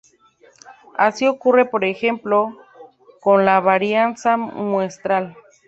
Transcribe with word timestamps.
Así 0.97 1.27
ocurre, 1.27 1.65
por 1.65 1.85
ejemplo, 1.85 2.57
con 3.19 3.45
la 3.45 3.59
varianza 3.59 4.35
muestral. 4.35 5.35